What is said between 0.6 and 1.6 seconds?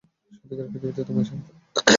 পৃথিবীতে তোমায় স্বাগতম।